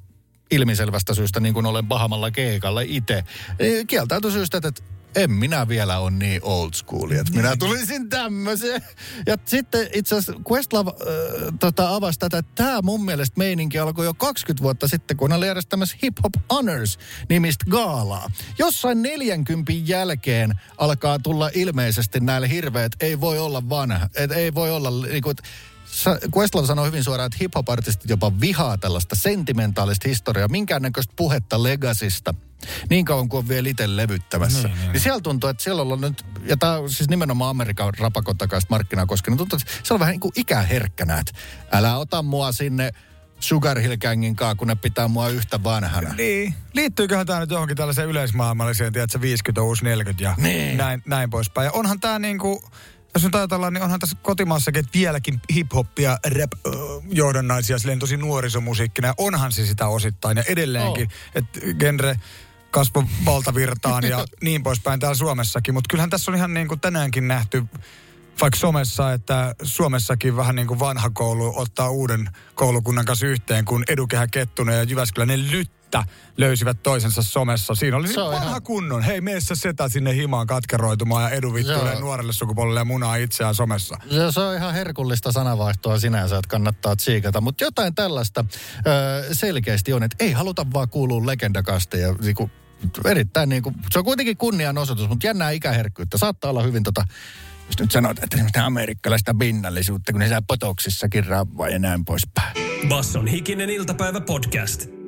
[0.51, 3.25] ilmiselvästä syystä, niin kuin olen Bahamalla keikalla itse,
[3.59, 4.83] niin kieltäytyi syystä, että
[5.15, 8.83] en minä vielä ole niin old school, että minä tulisin tämmöiseen.
[9.27, 14.05] Ja sitten itse asiassa Questlove äh, tota, avasi tätä, että tämä mun mielestä meininki alkoi
[14.05, 18.31] jo 20 vuotta sitten, kun oli järjestämässä Hip Hop Honors nimistä gaalaa.
[18.59, 24.71] Jossain 40 jälkeen alkaa tulla ilmeisesti näille hirveät, ei voi olla vanha, et ei voi
[24.71, 24.91] olla
[25.29, 25.43] et
[25.91, 32.35] Sa- Questlove sanoi hyvin suoraan, että hip-hop-artistit jopa vihaa tällaista sentimentaalista historiaa, minkäännäköistä puhetta legasista.
[32.91, 34.69] Niin kauan kuin on vielä itse levyttämässä.
[34.69, 34.93] Niin, niin.
[34.93, 38.67] niin siellä tuntuu, että siellä on nyt, ja tämä on siis nimenomaan Amerikan rapakon takaista
[38.71, 41.33] markkinaa koskenut, tuntuu, että se on vähän niin kuin ikäherkkänä, että
[41.73, 42.93] älä ota mua sinne
[43.41, 46.15] Sugar Hill Gangin kaa, kun ne pitää mua yhtä vanhana.
[46.15, 46.55] Niin.
[46.73, 50.77] Liittyyköhän tämä nyt johonkin tällaiseen yleismaailmalliseen, tiedätkö, 50 on uusi 40 ja Niin.
[50.77, 51.65] näin, näin poispäin.
[51.65, 52.63] Ja onhan tämä niinku,
[53.15, 56.73] jos nyt ajatellaan, niin onhan tässä kotimaassakin vieläkin hip-hoppia, rap äh,
[57.09, 59.09] johdannaisia, silleen tosi nuorisomusiikkina.
[59.09, 61.13] Ja onhan se sitä osittain ja edelleenkin, oh.
[61.35, 62.17] että genre
[62.71, 65.75] kasvo valtavirtaan ja niin poispäin täällä Suomessakin.
[65.75, 67.65] Mutta kyllähän tässä on ihan niin kuin tänäänkin nähty
[68.41, 73.85] vaikka somessa, että Suomessakin vähän niin kuin vanha koulu ottaa uuden koulukunnan kanssa yhteen, kun
[73.89, 75.51] Edukehä Kettunen ja Jyväskyläinen
[75.99, 76.05] Lyttä
[76.37, 77.75] löysivät toisensa somessa.
[77.75, 79.03] Siinä oli Se on vanha ihan- kunnon.
[79.03, 82.01] Hei, mene sä setä sinne himaan katkeroitumaan ja Edu vittuilee Joo.
[82.01, 83.97] nuorelle sukupolvelle ja munaa itseään somessa.
[84.11, 87.41] Se, se on ihan herkullista sanavaihtoa sinänsä, että kannattaa tsiikata.
[87.41, 92.03] Mutta jotain tällaista ö, selkeästi on, että ei haluta vaan kuulua legendakasteen.
[92.03, 92.51] Ja niinku,
[93.05, 96.19] erittäin niinku, se on kuitenkin kunnianosoitus, mutta jännää ikäherkkyyttä.
[96.19, 97.05] Saattaa olla hyvin tota,
[97.67, 102.57] jos nyt sanotaan, että semmoista amerikkalaista pinnallisuutta, kun ne saa potoksissakin raavaa ja näin poispäin.
[102.89, 105.00] Basson hikinen iltapäivä podcast.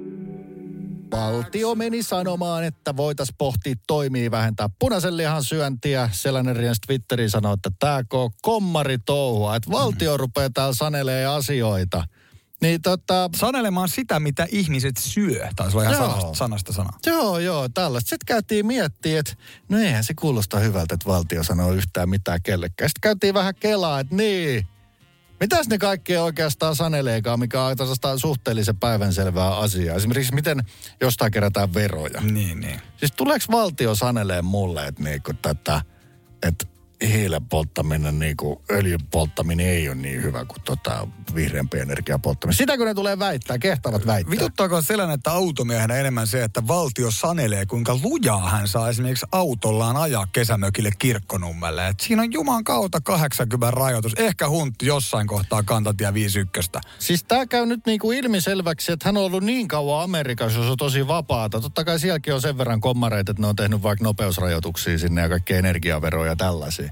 [1.12, 6.08] Valtio meni sanomaan, että voitaisiin pohtia toimii vähentää punaisen lihan syöntiä.
[6.12, 8.00] Sellainen riens Twitteriin sanoi, että tämä
[8.42, 12.04] kommari touhua, että valtio rupeaa täällä sanelee asioita.
[12.62, 15.48] Niin tota, Sanelemaan sitä, mitä ihmiset syö.
[15.56, 16.10] Taisi olla ihan Joo.
[16.10, 16.98] sanasta, sanasta sanaa.
[17.06, 18.08] Joo, joo, tällaista.
[18.08, 19.32] Sitten käytiin miettiä, että
[19.68, 22.88] no eihän se kuulosta hyvältä, että valtio sanoo yhtään mitään kellekään.
[22.88, 24.66] Sitten käytiin vähän kelaa, että niin,
[25.42, 29.96] Mitäs ne kaikki oikeastaan saneleekaan, mikä on oikeastaan suhteellisen päivänselvää asiaa?
[29.96, 30.58] Esimerkiksi miten
[31.00, 32.20] jostain kerätään veroja.
[32.20, 32.80] Niin, niin.
[32.96, 35.82] Siis tuleeko valtio sanelee mulle, että niinku tätä,
[36.42, 36.66] että
[37.08, 42.56] hiilen polttaminen, niinku öljyn polttaminen ei ole niin hyvä kuin tota vihreämpi energian polttaminen.
[42.56, 44.30] Sitäkö ne tulee väittää, kehtaavat väittää?
[44.30, 49.96] Vituttaako sellainen, että automiehenä enemmän se, että valtio sanelee, kuinka lujaa hän saa esimerkiksi autollaan
[49.96, 51.88] ajaa kesämökille kirkkonummelle.
[51.88, 54.14] Et siinä on juman kautta 80 rajoitus.
[54.16, 56.70] Ehkä huntti jossain kohtaa kantatie 51.
[56.98, 60.76] Siis tämä käy nyt niinku ilmiselväksi, että hän on ollut niin kauan Amerikassa, jos on
[60.76, 61.60] tosi vapaata.
[61.60, 65.28] Totta kai sielläkin on sen verran kommareita, että ne on tehnyt vaikka nopeusrajoituksia sinne ja
[65.28, 66.91] kaikkea energiaveroja ja tällaisia.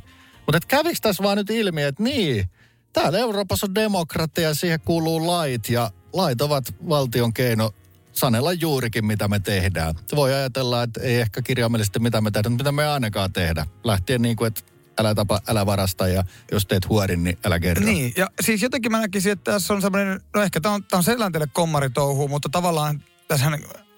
[0.52, 2.50] Mutta kävikö tässä vaan nyt ilmi, että niin,
[2.92, 7.70] täällä Euroopassa on demokratia siihen kuuluu lait ja lait ovat valtion keino
[8.12, 9.94] sanella juurikin, mitä me tehdään.
[10.14, 13.66] Voi ajatella, että ei ehkä kirjaimellisesti mitä me tehdään, mutta mitä me ainakaan tehdä.
[13.84, 14.62] Lähtien niin kuin, että
[14.98, 17.84] älä tapa, älä varasta ja jos teet huorin, niin älä kerro.
[17.84, 21.02] Niin, ja siis jotenkin mä näkisin, että tässä on semmoinen, no ehkä tämä on, on
[21.02, 23.46] sellainen kommaritouhu, mutta tavallaan tässä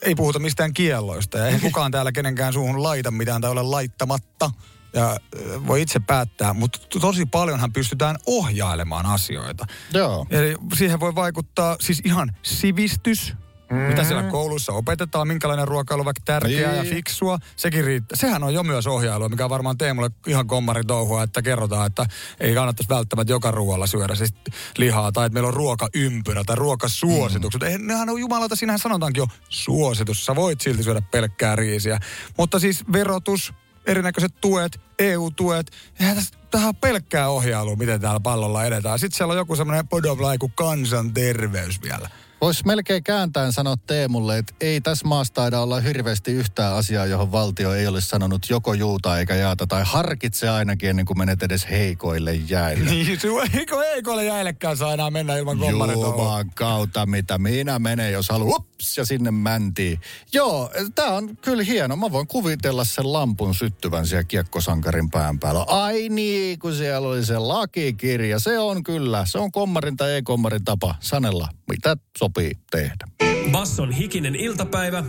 [0.02, 4.50] ei puhuta mistään kielloista ja ei kukaan täällä kenenkään suuhun laita mitään tai ole laittamatta
[4.92, 9.66] ja äh, voi itse päättää, mutta tosi paljonhan pystytään ohjailemaan asioita.
[9.92, 10.26] Joo.
[10.30, 13.34] Eli siihen voi vaikuttaa siis ihan sivistys,
[13.72, 13.86] Mm-hmm.
[13.88, 16.94] Mitä siellä koulussa opetetaan, minkälainen ruokailu on vaikka tärkeää ja Niin.
[16.94, 18.16] fiksua, sekin riittää.
[18.16, 22.06] Sehän on jo myös ohjailua, mikä on varmaan Teemulle ihan kommaritouhua, että kerrotaan, että
[22.40, 24.34] ei kannattaisi välttämättä joka ruoalla syödä siis
[24.78, 27.60] lihaa, tai että meillä on ruokaympyrä tai ruokasuositukset.
[27.60, 27.66] Mm.
[27.66, 30.26] Eihän, nehän on jumalauta, siinähän sanotaankin jo suositus.
[30.26, 32.00] Sä voit silti syödä pelkkää riisiä.
[32.38, 33.52] Mutta siis verotus,
[33.86, 38.98] erinäköiset tuet, EU-tuet, eihän tässä tähän pelkkää ohjailua, miten täällä pallolla edetään.
[38.98, 42.10] Sitten siellä on joku semmoinen podovlaiku kansanterveys vielä.
[42.42, 47.32] Voisi melkein kääntäen sanoa Teemulle, että ei tässä maassa taida olla hirveästi yhtään asiaa, johon
[47.32, 51.66] valtio ei ole sanonut joko juuta eikä jaata, tai harkitse ainakin ennen kuin menet edes
[51.70, 52.90] heikoille jäille.
[52.90, 53.18] Niin,
[53.54, 56.44] eikö eikolle jäillekään saa enää mennä ilman kommaritouhua.
[56.54, 60.00] Kautta, mitä minä menen, jos haluan, ups, ja sinne mäntiin.
[60.32, 61.96] Joo, tämä on kyllä hieno.
[61.96, 65.64] Mä voin kuvitella sen lampun syttyvän siellä kiekkosankarin pään päällä.
[65.68, 68.38] Ai niin, kun siellä oli se lakikirja.
[68.38, 72.31] Se on kyllä, se on kommarin tai ei kommarin tapa sanella, mitä sopii
[72.70, 73.06] tehdä.
[73.52, 75.04] Basson hikinen iltapäivä.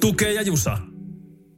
[0.00, 0.78] Tukee ja Jusa.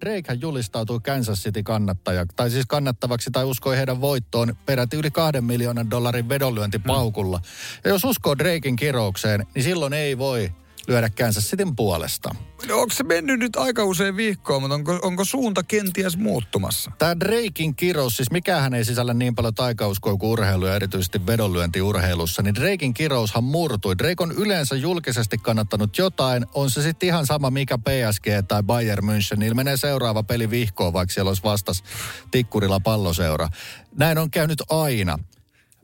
[0.00, 5.44] Drakehän julistautui Kansas City kannattaja, tai siis kannattavaksi tai uskoi heidän voittoon peräti yli kahden
[5.44, 7.40] miljoonan dollarin vedonlyöntipaukulla.
[7.84, 10.52] Ja jos uskoo Draken kiroukseen, niin silloin ei voi
[10.88, 12.34] lyödä Kansas Cityn puolesta.
[12.68, 16.90] No, onko se mennyt nyt aika usein viikkoon, mutta onko, onko suunta kenties muuttumassa?
[16.98, 22.42] Tämä Drakein kirous, siis mikähän ei sisällä niin paljon taikauskoa kuin urheilu ja erityisesti vedonlyöntiurheilussa,
[22.42, 23.98] niin Drakein kiroushan murtui.
[23.98, 29.04] Drake on yleensä julkisesti kannattanut jotain, on se sitten ihan sama mikä PSG tai Bayern
[29.04, 31.84] München, niin menee seuraava peli vihkoon, vaikka siellä olisi vastas
[32.30, 33.48] tikkurilla palloseura.
[33.96, 35.18] Näin on käynyt aina.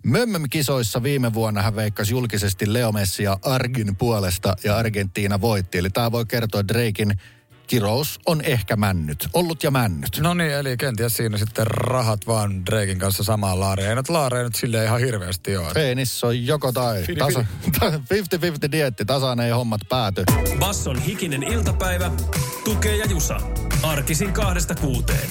[0.04, 5.78] Mömmöm-kisoissa viime vuonna hän veikkasi julkisesti Leo Messia Argin puolesta ja Argentiina voitti.
[5.78, 7.18] Eli tämä voi kertoa, että Drakein
[7.66, 9.28] kirous on ehkä männyt.
[9.32, 10.20] Ollut ja männyt.
[10.20, 13.88] No niin, eli kenties siinä sitten rahat vaan Drakein kanssa samaan laariin.
[13.88, 15.72] Ei nyt laareja nyt silleen ihan hirveästi ole.
[15.74, 17.04] Ei, niissä on joko tai.
[17.18, 17.44] Tasa,
[18.68, 20.24] 50-50 dietti, tasaan ei hommat pääty.
[20.58, 22.10] Basson hikinen iltapäivä.
[22.64, 23.40] Tukee ja Jusa.
[23.82, 25.30] Arkisin kahdesta kuuteen.